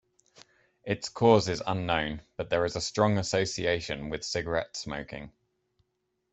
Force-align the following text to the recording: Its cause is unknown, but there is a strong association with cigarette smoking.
Its 0.83 1.09
cause 1.09 1.47
is 1.47 1.61
unknown, 1.67 2.23
but 2.35 2.49
there 2.49 2.65
is 2.65 2.75
a 2.75 2.81
strong 2.81 3.19
association 3.19 4.09
with 4.09 4.25
cigarette 4.25 4.75
smoking. 4.75 5.31